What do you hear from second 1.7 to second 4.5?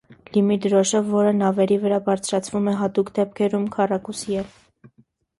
վրա բարձրացվում է հատուկ դեպքերում, քառակուսի է։